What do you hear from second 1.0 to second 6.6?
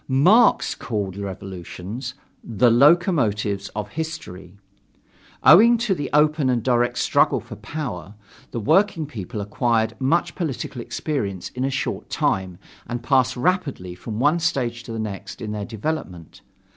revolutions "the locomotives of history." Owing to the open